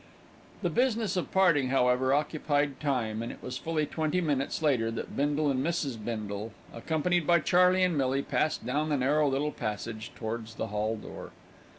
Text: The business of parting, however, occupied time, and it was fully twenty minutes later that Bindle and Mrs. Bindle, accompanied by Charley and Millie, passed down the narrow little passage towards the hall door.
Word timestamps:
The 0.63 0.71
business 0.71 1.15
of 1.15 1.31
parting, 1.31 1.69
however, 1.69 2.11
occupied 2.11 2.79
time, 2.79 3.21
and 3.21 3.31
it 3.31 3.43
was 3.43 3.59
fully 3.59 3.85
twenty 3.85 4.19
minutes 4.19 4.63
later 4.63 4.89
that 4.89 5.15
Bindle 5.15 5.51
and 5.51 5.63
Mrs. 5.63 6.03
Bindle, 6.03 6.53
accompanied 6.73 7.27
by 7.27 7.39
Charley 7.39 7.83
and 7.83 7.95
Millie, 7.95 8.23
passed 8.23 8.65
down 8.65 8.89
the 8.89 8.97
narrow 8.97 9.27
little 9.29 9.51
passage 9.51 10.11
towards 10.15 10.55
the 10.55 10.69
hall 10.69 10.95
door. 10.95 11.29